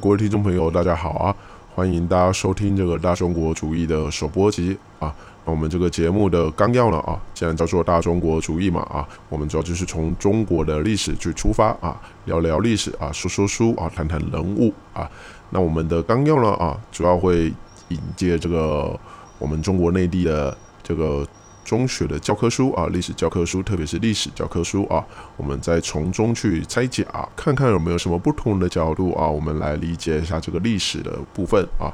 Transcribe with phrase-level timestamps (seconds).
[0.00, 1.36] 各位听众朋友，大家好啊！
[1.74, 5.14] 欢迎大家收听这个大中国主义的首播集啊。
[5.44, 15.06] 那我们这个节目的纲要呢啊，既然叫做大中国主义嘛啊，我们主要就是从中国的历史去出发啊，聊聊历史啊，说说书啊，谈谈人物啊。
[15.50, 17.52] 那我们的纲要呢啊，主要会
[17.88, 18.98] 引介这个
[19.38, 21.26] 我们中国内地的这个。
[21.70, 25.06] 中学的教科书啊，历史教科书，特别是历史教科书啊，
[25.36, 31.86] 我们再从中去拆解啊，看看有没有什么不同的角度啊，我们来理解一下这个历史的部分啊，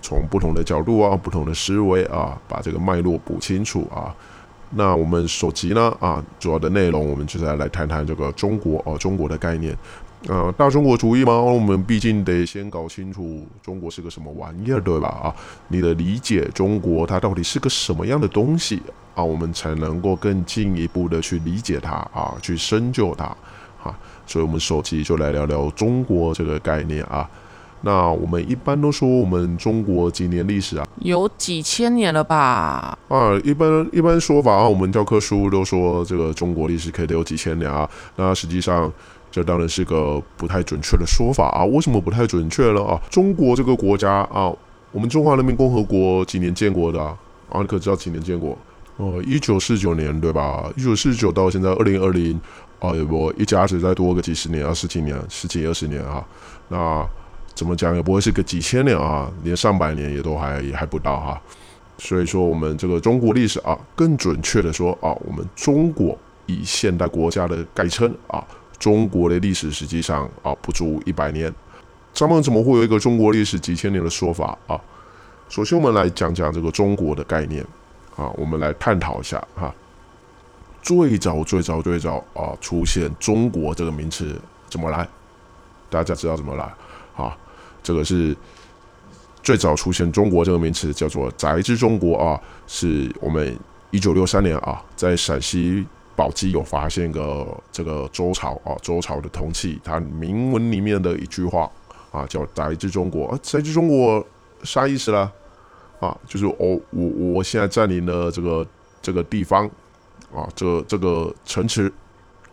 [0.00, 4.14] 从不同的角度啊，不同的思维啊，把这个脉络补清楚啊。
[4.76, 9.76] 那我们首集呢啊，主要的内容我们就再来谈谈这个中国哦，中国的概念。
[10.26, 15.08] 呃，大中国主义吗，我们毕竟得先搞清楚中国是个什么玩意儿，对吧？
[15.08, 15.34] 啊，
[15.68, 18.80] 你的理解中国它到底是个什么样的东西
[19.14, 23.24] 啊，我们才能够更进一步的去理解它啊，去深究它
[23.82, 23.94] 啊。
[24.26, 27.28] 所以，我们首期就来聊聊中国这个概念啊。
[27.82, 30.86] 那我们一般都说我们中国几年历史啊？
[31.00, 32.98] 有几千年了吧？
[33.08, 37.86] 啊，一般一般说法啊，我们教科书都说这个中国历史可以得有几千年啊。
[38.16, 38.90] 那实际上。
[39.34, 41.64] 这当然是个不太准确的说法啊！
[41.64, 42.80] 为什么不太准确呢？
[42.84, 44.54] 啊，中国这个国家啊，
[44.92, 47.18] 我们中华人民共和国几年建国的啊？
[47.54, 48.56] 你可知道几年建国？
[48.98, 50.72] 哦，一九四九年对吧？
[50.76, 52.40] 一九四九到现在二零二零，
[52.78, 56.24] 啊，我一家子再多个几十年啊，十几年、十几二十年啊，
[56.68, 57.04] 那
[57.56, 61.42] 怎么讲也不会是个几千年啊，连上百年也都还也还不到哈、啊。
[61.98, 68.46] 所以说，我们这个中国历史啊，更准确的说啊，我们中国以现代国家的概称啊。
[68.84, 71.50] 中国的历史实际上啊不足一百年，
[72.12, 74.78] 咱们怎么会有一个中国历史几千年的说法啊？
[75.48, 77.64] 首先我们来讲讲这个中国的概念
[78.14, 79.74] 啊，我们来探讨一下哈。
[80.82, 84.38] 最早最早最早啊出现中国这个名词
[84.68, 85.08] 怎么来？
[85.88, 86.64] 大家知道怎么来
[87.16, 87.34] 啊？
[87.82, 88.36] 这个是
[89.42, 93.58] 最早出现中国这个名词叫做“宅之中国”啊，是我们
[93.90, 95.86] 一九六三年啊在陕西。
[96.16, 101.68] 宝鸡有发现个这个周朝啊，周朝的铜器，它铭文里面的一句话
[102.12, 103.26] 啊，叫“宅之中国”。
[103.34, 104.24] 啊，“宅之中国”
[104.62, 105.30] 啥意思啦？
[105.98, 108.66] 啊，就是我我我现在占领了这个
[109.02, 109.66] 这个地方
[110.32, 111.92] 啊，这这个城池，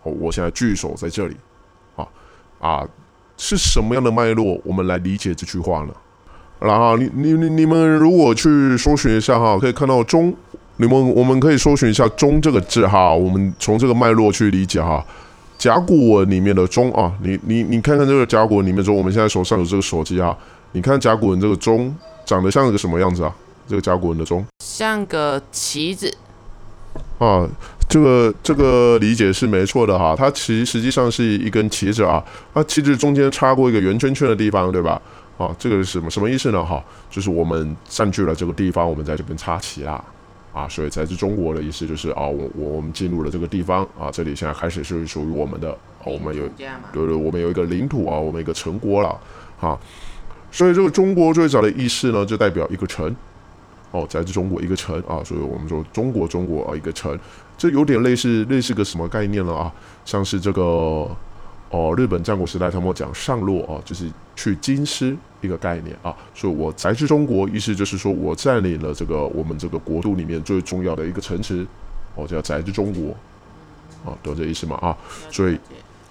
[0.02, 1.38] 我我现在据守在这里
[1.96, 2.08] 啊
[2.60, 2.88] 啊，
[3.38, 4.60] 是什么样的脉络？
[4.66, 5.94] 我们来理解这句话呢？
[6.60, 10.36] 然后你你你你们如果去搜寻一下哈，可以看到“中”。
[10.82, 15.06] 你们我们可以搜寻一下“中”这个字哈，我们从这个脉络去理解哈。
[15.56, 20.36] 甲骨文里面的“中”啊，你你你看看这个甲骨文里面中，我们现在手上有这个手机啊，
[20.72, 23.32] 你看甲骨文这个“中”长得像一个什么样子啊？
[23.68, 26.12] 这个甲骨文的“中”像个旗子
[27.20, 27.48] 啊，
[27.88, 30.16] 这个这个理解是没错的哈。
[30.18, 32.26] 它其实实际上是一根旗子啊，
[32.56, 35.00] 它旗子中间插过一个圆圈圈的地方，对吧？
[35.38, 36.66] 啊，这个是什么什么意思呢？
[36.66, 40.04] 哈，就是我们占据了这个地方，我们在这边插旗啦。
[40.54, 46.48] 啊，所以宅之中国的意思就是啊，我我我们进入了这个地方啊，这里现在开始是属于我们的，啊、我们有
[46.92, 49.20] 对对，我们有一个领土啊，我们一个城国了，
[49.60, 49.80] 啊，
[50.52, 53.16] 所以这个中国最早的意思呢，就代表一个城，
[53.92, 57.18] 哦，宅之中国一个城啊，所以我们说中国中国啊一个城，
[57.58, 59.74] 这有点类似类似个什么概念了啊，
[60.04, 61.08] 像是这个。
[61.72, 71.66] 哦，日本战国时代他们讲上洛啊，就是去京师一个概念啊，所以我宅之中国，意思就是说我占领了这个我们这个国度里面最重要的一个城池，
[72.16, 73.16] 哦，叫宅之中国，
[74.04, 74.76] 啊，懂这意思吗？
[74.82, 74.98] 啊，
[75.32, 75.58] 所以，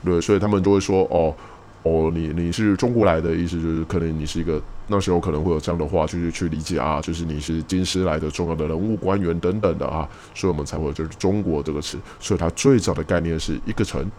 [0.02, 1.36] 对，所以他们都会说，哦，
[1.82, 14.10] 哦，你你是中国来的，意思就是可能你是一个那时候可能会有这样的话，就是去理解啊，就是你是京师来的重要的人物官员等等的啊，所以我们才会有就是中国这个词，所以它最早的概念是一个城。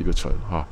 [0.00, 0.66] 一个城哈，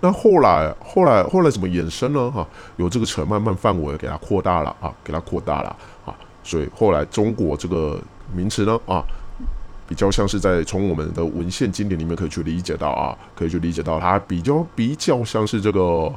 [0.00, 2.30] 那后来后来后来怎么延伸呢？
[2.30, 6.14] 哈，有这个城慢慢范围给它扩大了啊，给它扩大了啊，
[6.44, 8.00] 所以后来中国这个
[8.34, 9.02] 名词呢啊，
[9.88, 16.12] 比较像是在从我们的文献经典里面可以去理解到啊，可以去理解到它比较比较像是这个。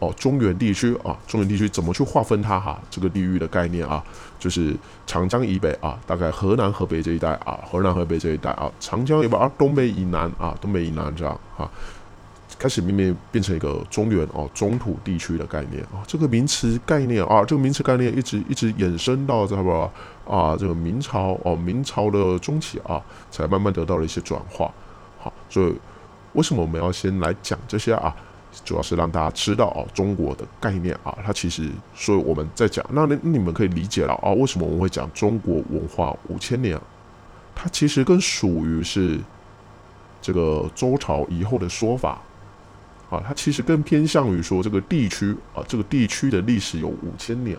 [0.00, 2.80] 哦，中原地区啊，中原地区怎么去划分它哈？
[2.88, 4.02] 这个地域的概念啊，
[4.38, 11.68] 就是长江以北啊，大概河南、河北这一带啊，河南、河北这一带啊，长江以北啊，东北以南啊，东北以南这样啊，
[12.58, 19.90] 开始慢慢变成一个中原哦，中土地区的概念啊，这个名词概念啊，这个名词概念一直一直衍生到这个
[20.24, 23.02] 啊，这个明朝哦，明朝的中期啊，
[23.32, 24.70] 才慢慢得到了一些转化。
[25.18, 25.74] 好，所以
[26.34, 28.14] 为什么我们要先来讲这些啊？
[28.64, 36.78] 主要是让大家知道哦，中国的概念啊，它其实，所以我们在讲，那那你们可以理解了啊，为什么我们会讲中国文化五千年？
[37.54, 39.18] 它其实更属于是
[40.20, 42.20] 这个周朝以后的说法
[43.10, 47.56] 啊，它其实更偏向于说这个地区啊，这个地区的历史有五千年。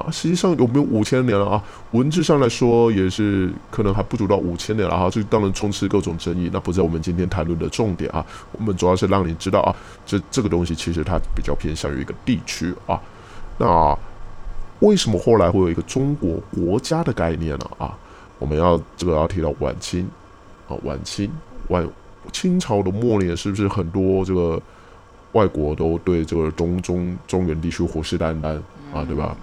[0.00, 1.62] 啊，实际上有没有五千年了啊？
[1.92, 8.24] 文字上来说也是可能还不足到五千年了哈，这当然充斥各种争议，那不是我们今天谈论的重点啊。
[8.52, 9.74] 我们主要是让你知道啊，
[10.06, 13.00] 这这个东西其实它比较偏向于一个地区啊。
[13.58, 13.98] 那
[14.80, 17.70] 为什么后来会有一个中国国家的概念呢？
[17.78, 17.96] 啊，
[18.38, 20.08] 我们要这个要提到晚清
[20.68, 21.30] 啊，晚清
[21.68, 21.88] 晚
[22.32, 24.60] 清朝的末年，是不是很多这个
[25.32, 28.60] 外国都对这个中中中原地区虎视眈眈
[28.92, 29.36] 啊，对吧？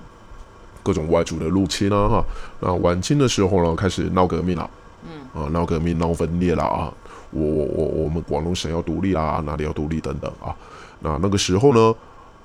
[0.85, 2.25] 各种外族的入侵啊，哈，
[2.59, 4.69] 那晚清的时候呢，开始闹革命了，
[5.03, 6.93] 嗯，啊，闹革命闹分裂了啊，
[7.31, 10.55] 我我我我们广东省要独立啦，哪里要独立等等啊，
[10.99, 11.95] 那那个时候呢，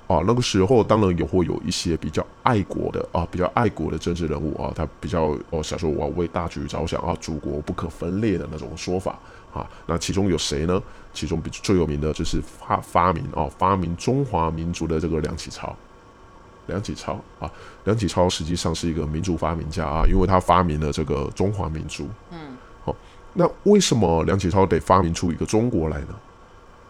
[0.07, 9.19] 啊，那个时候当然也会有一些比较爱国的啊，比较爱国的政治人物啊，他比较哦想说我要为大局着想啊，祖国不可分裂的那种说法
[9.53, 10.81] 啊，那其中有谁呢？
[11.13, 15.75] 其中比最有名的就是发发明啊，发明中华民族的这个梁启超。
[16.67, 17.51] 梁启超啊，
[17.83, 22.07] 梁启超实际上是一个民族发明家啊，因为他发明了这个中华民族。
[22.31, 22.37] 嗯，
[22.83, 22.95] 好，
[23.33, 26.15] 那为什么梁启超得发明出一个中国来呢？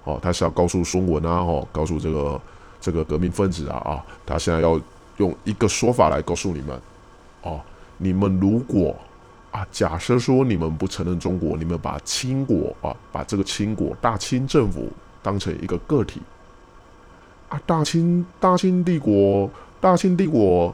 [0.04, 2.42] 哦，他是要告诉孙文啊，哦，告诉这个
[2.80, 4.80] 这个革命分子啊啊，他现在要
[5.18, 6.82] 用一个说法来告诉你们，
[7.44, 7.62] 哦，
[7.98, 8.96] 你们如果
[9.52, 14.92] 啊，假设说你们不承认中国，你们把清国啊，把这个清国大清政府
[15.22, 16.22] 当成一个个体。
[17.52, 19.52] 啊，大清大清帝国，
[19.82, 20.74] 大清帝国，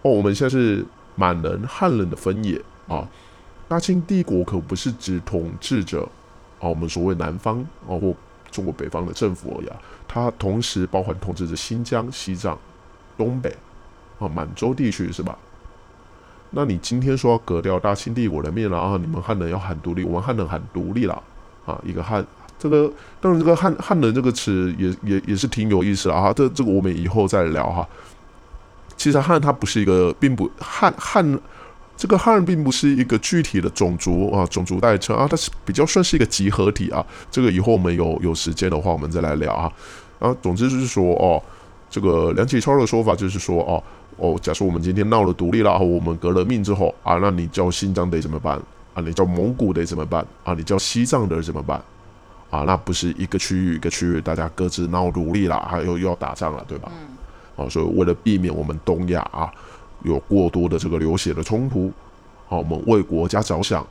[0.00, 0.82] 哦，我们现在是
[1.16, 2.58] 满人汉人的分野
[2.88, 3.06] 啊。
[3.68, 6.00] 大清帝国可不是只统治着
[6.58, 8.14] 啊，我们所谓南方啊或
[8.50, 9.68] 中国北方的政府而已，
[10.08, 12.58] 它同时包含统治着新疆、西藏、
[13.18, 13.54] 东北
[14.18, 15.36] 啊满洲地区，是吧？
[16.48, 18.96] 那你今天说要革掉大清帝国的面了啊？
[18.98, 21.22] 你们汉人要喊独立，我们汉人喊独立了
[21.66, 22.26] 啊，一个汉。
[22.62, 22.88] 这个
[23.20, 26.32] 当然，这个汉汉人这个词也也也是挺有意思的啊。
[26.32, 27.88] 这这个我们以后再聊哈。
[28.96, 31.40] 其实汉它不是一个，并不汉汉
[31.96, 37.04] 这个汉并不是一个具体的种族啊，种族代称啊，它是比较算是一个集合体啊。
[37.32, 39.72] 这个以后我们有有时间的话，我们再来聊啊。
[40.20, 41.42] 啊，总之就是说哦，
[41.90, 43.82] 这个梁启超的说法就是说哦
[44.18, 48.56] 哦，假设我们今天闹了独立了，我们革了命之后啊，那你叫新疆得怎么办
[48.94, 49.02] 啊？
[49.04, 50.54] 你叫蒙古得怎么办啊？
[50.54, 51.82] 你叫西藏的怎么办？
[52.52, 56.92] 啊，那不是一个区域一个区域，大家各自闹独立了，还有又要打仗了，对吧？
[56.92, 57.16] 嗯。
[57.56, 59.50] 啊，所以为了避免我们东亚啊
[60.02, 61.90] 有过多的这个流血的冲突，
[62.46, 63.86] 好，我们为国家着想，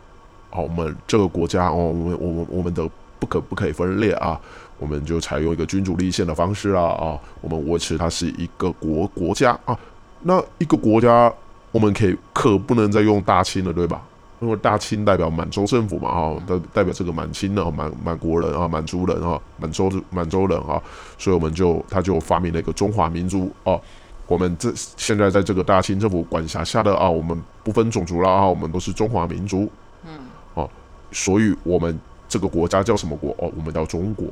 [0.52, 2.88] 好，我们这个国家哦，我们我们我们的
[3.20, 4.40] 不可不可以分裂啊，
[4.78, 9.78] 我们就采用一个君主立宪的方式啊啊，我们维持它是一个国国家啊，
[10.22, 11.32] 那一个国家
[11.72, 14.02] 我们可以可不能再用大清了，对吧？
[14.42, 20.82] 因为大清代表满洲政府嘛，哈，代代表这个满清的满满国人啊，满族人啊，满洲满洲人啊，
[21.18, 23.80] 所以我们就他就发明了一个中华民族啊。
[24.26, 29.70] 我们这现在在这个大清政府管辖下的啊，我们不分种族了啊，我们都是中华民族。
[30.06, 30.12] 嗯，
[30.56, 30.68] 哦，
[31.12, 33.30] 所以我们这个国家叫什么国？
[33.38, 34.26] 哦，我们叫中国。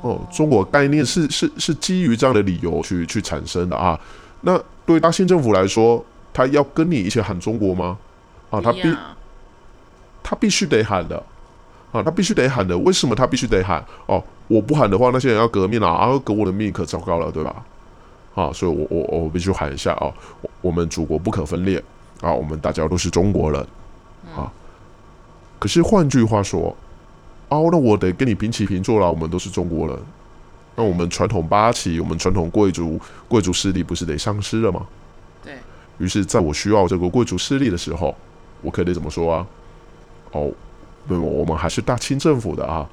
[0.00, 4.00] 哦，中国概念是是是基于这样的理由去去产生的啊。
[4.40, 7.96] 那对大清政府来说，他要跟你一起喊中国吗？
[8.50, 8.96] 啊，他必
[10.22, 11.16] 他必须得喊的，
[11.92, 12.76] 啊，他必须得喊的。
[12.78, 13.84] 为什么他必须得喊？
[14.06, 17.64] 哦，我不喊的话，那些人要革命了啊，革我的命可糟糕了，对吧？
[18.34, 20.12] 啊，所以我我我必须喊一下啊，
[20.60, 21.82] 我们祖国不可分裂
[22.20, 23.60] 啊，我们大家都是中国人
[24.36, 24.52] 啊。
[25.58, 26.76] 可是换句话说，
[27.48, 29.98] 哦，那我得跟你平起平坐了，我们都是中国人，
[30.76, 34.86] 那我们传统八旗，我们传统贵族贵族势力不是得丧失了吗？
[35.42, 35.54] 对。
[35.98, 38.14] 于是，在我需要这个贵族势力的时候。
[38.62, 39.46] 我可以怎么说啊？
[40.32, 40.50] 哦，
[41.08, 42.86] 对，我们还是大清政府的啊，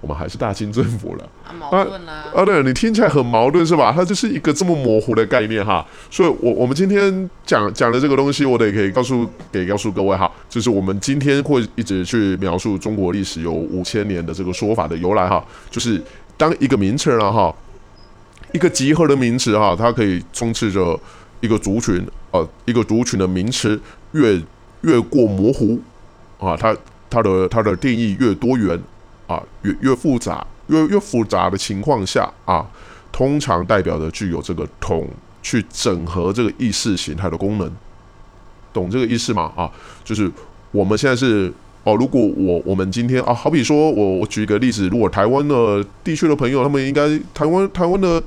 [0.00, 1.28] 我们还是大清政府了。
[1.46, 3.92] 啊，矛盾啊，啊，对，你听起来很矛盾是吧？
[3.94, 5.86] 它就是一个这么模糊的概念哈。
[6.10, 15.44] 所以我，我我们今天讲讲的这个东西，我得可以告诉给告诉各位哈，就是我们今天会一直去描述中国历史有五千年的这个说法的由来哈。
[15.70, 16.02] 就是
[16.36, 17.54] 当一个名词了哈，
[18.52, 20.98] 一个集合的名词哈，它可以充斥着
[21.40, 23.80] 一个族群，呃，一个族群的名词
[24.12, 24.42] 越。
[24.82, 25.78] 越过模糊，
[26.38, 26.76] 啊，它
[27.10, 28.80] 它的它的定义越多元，
[29.26, 32.66] 啊，越越复杂，越越复杂的情况下，啊，
[33.12, 35.08] 通常代表着具有这个统
[35.42, 37.70] 去整合这个意识形态的功能，
[38.72, 39.52] 懂这个意思吗？
[39.56, 39.70] 啊，
[40.02, 40.30] 就是
[40.70, 41.52] 我们现在是
[41.84, 48.22] 哦，如果我我们今天啊，好比说我我举一个例子，如果台湾的地区的朋友，他们应该台湾台湾的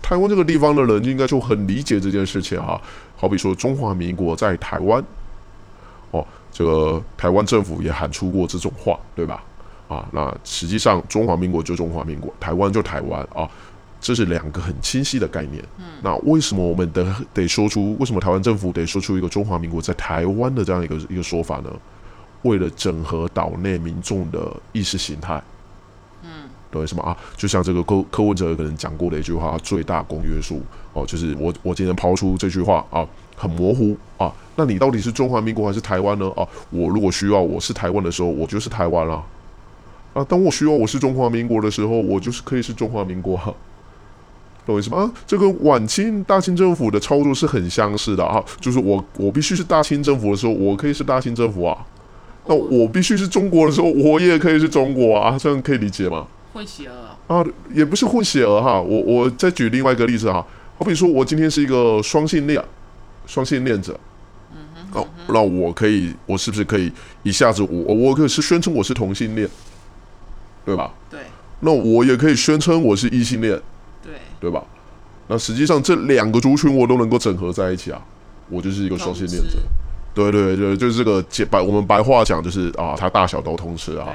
[0.00, 2.80] 台湾这个地方的人应该就很理解这件事情哈，
[3.16, 5.04] 好比说中华民国在台湾。
[6.10, 9.42] 哦，这个台湾政府也喊出过这种话，对吧？
[9.88, 13.48] 啊，那实际上中华民国就中华民国，台湾就台湾啊，
[14.00, 15.64] 这是两个很清晰的概念。
[15.78, 21.70] 嗯，那为什么我们得得说出，为什么台湾政府得说出一个中华民国在台湾的这样一个一个说法呢？
[22.42, 25.42] 为了整合岛内民众的意识形态。
[26.22, 27.16] 嗯，懂什么啊？
[27.36, 30.62] 就像这个柯柯文哲可能讲过的一句话：“最大公约数。”
[30.94, 33.06] 哦，就是我我今天抛出这句话啊，
[33.40, 34.30] 很模糊啊。
[34.56, 36.30] 那你到底是中华民国还是台湾呢？
[36.36, 39.24] 啊，我如果需要我是台湾的时候，我就是台湾了。
[40.12, 43.36] 啊，当我需要我是中华民国的时候，我就是可以是中华民国，
[44.66, 44.98] 懂我意思吗？
[44.98, 51.86] 啊，这个晚清大清政府的操作是很相似的啊，就是我我必须是大清政府的时候，我可以是大清政府啊，
[52.46, 56.26] 那我必须是中国的时候，我也可以是中国啊，这样可以理解吗？
[56.52, 60.44] 混血儿啊，也不是混血儿哈，我我再举另外一个例子哈，
[60.76, 62.60] 好比说我今天是一个双性恋，
[63.30, 63.96] 双性恋者，
[64.50, 66.90] 嗯哼，哦，那我可以，我是不是可以
[67.22, 69.48] 一下子我我可是宣称我是同性恋？
[70.66, 70.92] 对吧？
[71.08, 71.20] 对，
[71.60, 73.52] 那我也可以宣称我是异性恋，
[74.02, 74.64] 对，对吧？
[75.28, 78.02] 那实际上这两个族群我都能够整合在一起啊，
[78.48, 79.60] 我就是一个双性恋者。
[80.12, 84.08] 对对对，就是这个简白，我们白话讲就是啊，他大小都通吃啊，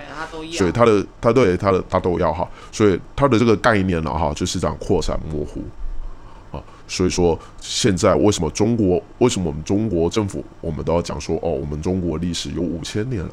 [0.51, 5.84] 所以他的他对他的他都要哈，所以他的这个概念呢哈，就是这样扩散模糊啊。
[6.87, 13.31] 所以说现在为什么中国为什么我们中国政府我们都要讲说哦，我们中国历史有五千年了。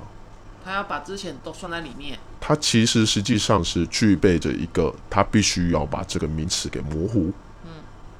[0.64, 2.16] 他要把之前都算在里面。
[2.40, 7.32] 他其实实际上是具备着一个，他必须要把这个名词给模糊。
[7.64, 7.70] 嗯。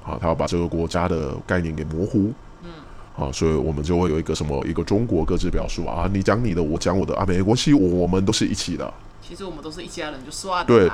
[0.01, 2.33] 好，他要把这个国家的概念给模糊。
[2.63, 2.69] 嗯。
[3.15, 8.93] 好，所以我们就会有一个什么一个中国各自表述啊，你讲你的，我讲我的啊，没关系，我们都是一起的。
[9.21, 10.65] 其实我们都是一家人，就算了。
[10.65, 10.91] 对。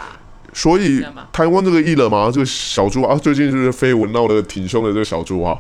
[0.54, 5.58] 所以台湾这个艺人嘛，这个小猪啊，最近就是绯闻闹得挺凶的这个小猪啊，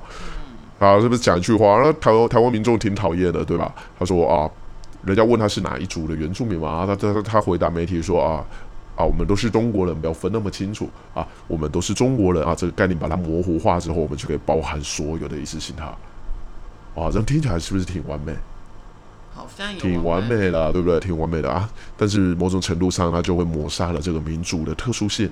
[0.79, 3.73] 嗯、啊，是不是讲一句话，那台湾台湾民众挺讨厌的，对吧？
[3.97, 4.49] 他说啊。
[5.05, 6.85] 人家问他是哪一族的原住民嘛？
[6.85, 8.43] 他他他回答媒体说啊
[8.97, 15.85] 啊，我们都是中国人，不要分那么清楚啊，我们都是中国人啊，这个概念把它模糊化之后，我们就可以包含所有的意识形态。
[16.95, 18.33] 哇，这样听起来是不是挺完美？
[19.39, 20.99] 好像有挺完美的，对不对？
[20.99, 21.69] 挺完美的啊！
[21.97, 25.29] 但是某种程度上，它就会抹杀了这个民族的特殊性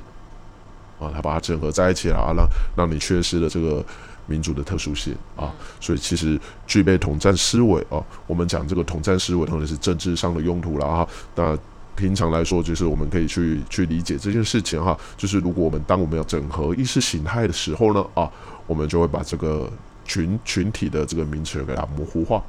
[1.00, 3.86] 啊，它把它整合在一起了啊，让让你缺失了这个。
[4.30, 5.50] 民族的特殊性啊，
[5.80, 8.04] 所以其实具备统战思维啊。
[8.28, 11.08] 我们讲这个统战思维，当然是政治上的用途了啊。
[11.34, 11.58] 那
[11.96, 14.98] 平常来说，就是我们可以去去理解这件事情哈。
[15.16, 18.30] 就是如果我们当我们要整合意识形态的时候呢啊，
[18.66, 19.72] 我们就会把这个
[20.04, 22.44] 群群体的这个名词给它模糊化。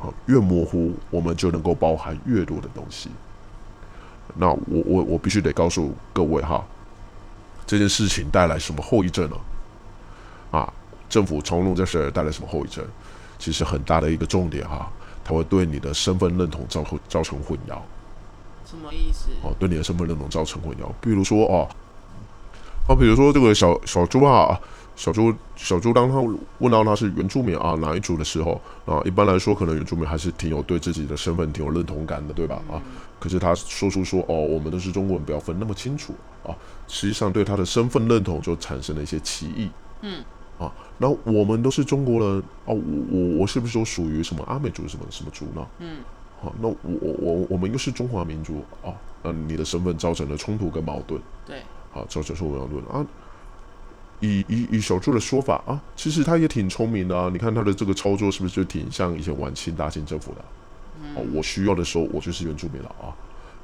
[0.00, 3.10] 啊，越模糊，我们就能够包含越多的东西。
[4.34, 6.64] 那我我我必须得告诉各位哈，
[7.66, 9.36] 这件事情带来什么后遗症呢？
[10.50, 10.72] 啊？
[11.08, 12.84] 政府从容这事带来什么后遗症？
[13.38, 14.90] 其实很大的一个重点哈，
[15.24, 17.78] 它会对你的身份认同造造成混淆。
[18.64, 19.30] 什么意思？
[19.44, 20.90] 哦，对你的身份认同造成混淆。
[21.00, 21.68] 比如说哦，
[22.86, 24.58] 啊，比如说这个小小猪啊，
[24.94, 26.20] 小猪小猪，当他
[26.58, 32.62] 问到他是原住民啊哪一族的时候啊，一般来说可能原住民还是挺有对自己的身份挺有认同感的，对吧？
[32.70, 32.80] 啊，
[33.18, 36.14] 可是他说出说哦，我们都是中国人，不要分那么清楚
[36.44, 36.54] 啊，
[36.86, 39.70] 实际上对他的身份认同就产生了一些歧义。
[40.02, 40.24] 嗯。
[40.58, 45.66] 啊，那我们都是中国人啊，我我我是不是都属于什么阿美族什么什么族呢？
[45.80, 45.98] 嗯，
[46.40, 48.88] 好，那我我我们又是中华民族啊，
[49.22, 51.20] 那你的身份造成了冲突跟矛盾。
[51.44, 53.04] 对，好，这就是我要论啊。
[54.20, 60.44] 以以以小猪的说法啊，其实他也挺聪明的啊，你看他的这个操作是不是就挺像以前晚清大清政府的？
[61.02, 63.12] 嗯，我需要的时候我就是原住民了啊。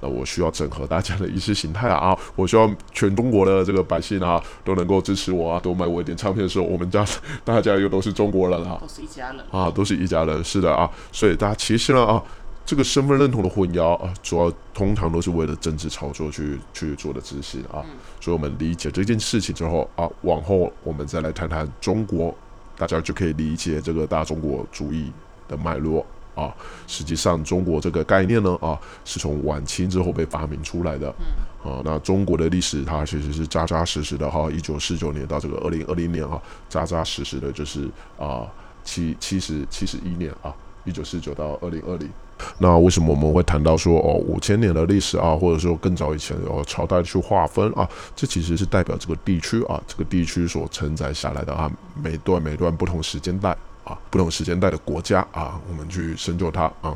[0.04, 2.18] 那我需要整合大家的意识形态啊！
[2.34, 7.06] 我希望全中国的这个百姓啊都能够支持我啊，多买我一点唱片的时候，我们家
[7.44, 12.20] 大家又都是中国人啊，都是一家人啊，都是一家人，是的啊，所以大家其实呢啊，
[12.64, 17.82] 这个身份认同的混淆啊，主要通常都是为了政治操作去去做的执行啊。
[17.84, 17.90] 嗯、
[18.20, 22.34] 所以我们理解这件事情之后啊，往后我们再来谈谈中国，
[22.76, 25.12] 大家就可以理解这个大中国主义
[25.48, 26.04] 的脉络。
[26.34, 26.50] 啊，
[26.86, 31.14] 实际上中国这个概念呢，啊，是从晚清之后被发明出来的。
[31.62, 36.40] 嗯、啊，那中国的历史它其实是扎扎实实的哈，一九四九年到这个二零二零年哈，
[36.70, 37.86] 扎扎实实的就是
[38.18, 38.50] 啊
[38.82, 40.54] 七七十七十一年啊，
[40.86, 42.08] 一九四九到二零二零。
[42.58, 51.70] 那为什么我们会谈到说哦五千年的历史啊，或者说更早以前哦朝代去划分啊，这其实是代表这个地区啊，这个地区所承载下来的啊
[52.02, 53.56] 每段每段不同时间带。
[53.84, 56.94] 啊，不同时间带的国家啊，我们去深究它啊。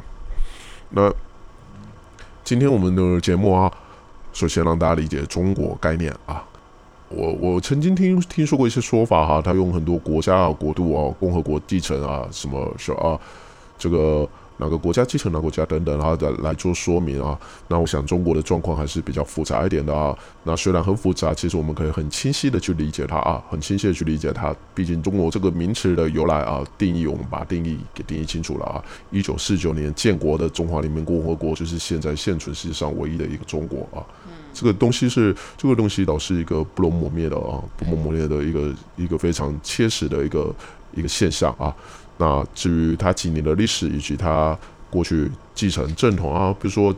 [0.91, 1.13] 那
[2.45, 3.69] 今天我们的节目啊，
[4.33, 6.45] 首先让大家理解中国概念啊。
[7.09, 13.19] 我我曾经听听说过一些说法哈、他用很多国家啊、国度啊、共和国继承啊，什么说啊，
[13.77, 17.39] 这个哪个国家继承哪个国家等等，然后再来做说明啊。
[17.69, 20.17] 那我想中国的状况还是比较复杂一点的啊。
[20.45, 24.55] 那虽然很复杂，其实我们可以很清晰的去理解它啊，很清晰的去理解它。
[24.75, 28.83] 毕竟中国这个名词的由来啊，定义我们把定义给定义清楚了啊。
[29.11, 34.05] 一九四九年建国的中华人民共和国，就是现在现存世界上唯一的一个中国啊。
[34.55, 40.55] 这个东西是这个东西，倒是一个不容磨灭的啊，不容磨灭的一个一个非常切实的一个
[40.95, 41.75] 一个现象啊。
[42.19, 44.57] 那至于它几年的历史，以及它
[44.91, 46.95] 过去继承正统啊，比如说，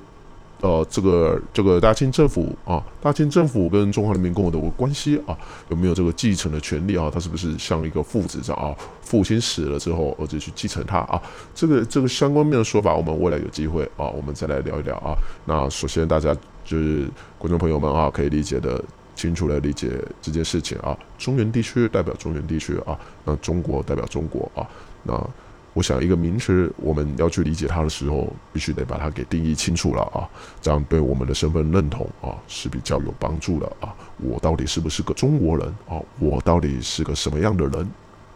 [0.60, 5.36] 呃，这个这个大清政府啊，大清政府跟中华人民共和国的关系啊，
[5.68, 7.10] 有没有这个继承的权利啊？
[7.12, 8.74] 他是不是像一个父子这样啊？
[9.00, 11.20] 父亲死了之后，儿子去继承他啊？
[11.54, 15.16] 这个这个相关面的说法，我们未来有机会啊，我们再来聊一聊啊。
[15.46, 16.34] 那首先大家
[16.64, 17.08] 就是
[17.38, 18.82] 观众朋友们啊，可以理解的
[19.14, 20.96] 清楚的理解这件事情啊。
[21.16, 24.66] 中原地区代表中原地区啊，那中国代表中国啊。
[25.08, 25.30] 那
[25.74, 30.28] 我想，一个名词，我们要去理解它的时候，必须得把它给定义清楚了啊，
[30.60, 33.94] 这样对我们的身份认同啊是比较有帮助的啊。
[34.18, 36.00] 我到底是不是个中国人啊？
[36.18, 37.88] 我到底是个什么样的人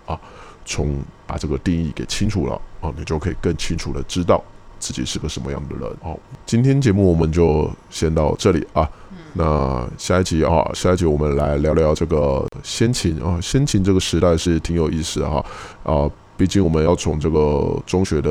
[0.06, 0.18] 啊？
[0.64, 4.40] 从把这个定义给清楚了啊，你就可以更清楚的知道
[4.78, 6.14] 自己是个什么样的人啊。
[6.46, 8.88] 今天节目我们就先到这里啊。
[9.32, 15.44] 那下一集啊，下一集我们来聊聊这个先秦啊，先秦这个时代是挺有意思的哈
[15.82, 16.08] 啊。
[16.36, 18.30] 毕竟我们要从这个中学的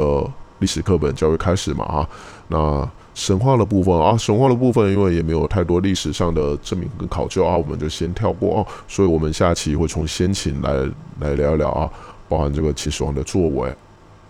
[0.59, 2.09] 历史课本教育开始嘛，啊，
[2.47, 8.67] 那神话的部分啊，神话的部分，因为也没有太多历史上的证明跟考究啊，我们就先跳过啊。
[8.87, 10.71] 所以，我们下期会从先秦来
[11.19, 11.89] 来聊一聊啊，
[12.27, 13.73] 包含这个秦始皇的作为。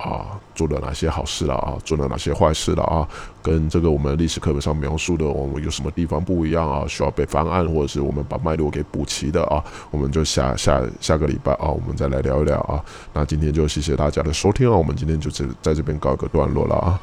[0.02, 1.78] 啊，做了哪些好事了啊？
[1.86, 3.08] 做了哪些坏事了啊？
[3.42, 6.86] 跟这个我们历史课本上描述的，我们有什么地方不一样啊？
[6.88, 9.64] 需要被翻案，或者是我们把脉络给补齐的啊？
[9.92, 12.84] 我们就下下下个礼拜啊，我们再来聊一聊啊。
[13.14, 17.00] 那今天就谢谢大家的收听啊，我们今天就在在这边告一个段落了啊。